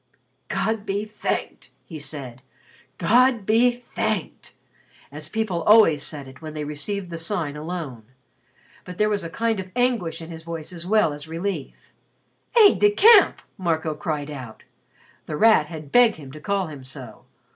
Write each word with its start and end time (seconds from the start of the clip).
"God 0.47 0.83
be 0.83 1.05
thanked!" 1.05 1.69
he 1.85 1.99
said. 1.99 2.41
"God 2.97 3.45
be 3.45 3.69
thanked!" 3.69 4.53
as 5.11 5.29
people 5.29 5.61
always 5.61 6.01
said 6.01 6.27
it 6.27 6.41
when 6.41 6.55
they 6.55 6.63
received 6.63 7.11
the 7.11 7.19
Sign, 7.19 7.55
alone. 7.55 8.05
But 8.83 8.97
there 8.97 9.09
was 9.11 9.23
a 9.23 9.29
kind 9.29 9.59
of 9.59 9.69
anguish 9.75 10.19
in 10.19 10.31
his 10.31 10.41
voice 10.41 10.73
as 10.73 10.87
well 10.87 11.13
as 11.13 11.27
relief. 11.27 11.93
"Aide 12.59 12.79
de 12.79 12.89
camp!" 12.89 13.43
Marco 13.59 13.93
cried 13.93 14.31
out 14.31 14.63
The 15.27 15.37
Rat 15.37 15.67
had 15.67 15.91
begged 15.91 16.15
him 16.15 16.31
to 16.31 16.39
call 16.41 16.65
him 16.65 16.83
so. 16.83 17.25